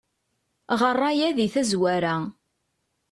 [0.81, 2.15] Ɣer aya di tazwara.